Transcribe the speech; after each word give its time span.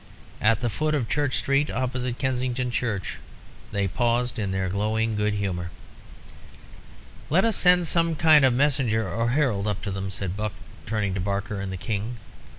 At 0.41 0.61
the 0.61 0.69
foot 0.71 0.95
of 0.95 1.07
Church 1.07 1.37
Street, 1.37 1.69
opposite 1.69 2.17
Kensington 2.17 2.71
Church, 2.71 3.17
they 3.71 3.87
paused 3.87 4.39
in 4.39 4.49
their 4.49 4.67
glowing 4.67 5.15
good 5.15 5.35
humour. 5.35 5.69
"Let 7.29 7.45
us 7.45 7.55
send 7.55 7.85
some 7.85 8.15
kind 8.15 8.43
of 8.43 8.51
messenger 8.51 9.07
or 9.07 9.29
herald 9.29 9.67
up 9.67 9.83
to 9.83 9.91
them," 9.91 10.09
said 10.09 10.35
Buck, 10.35 10.53
turning 10.87 11.13
to 11.13 11.19
Barker 11.19 11.61
and 11.61 11.71
the 11.71 11.77
King. 11.77 12.17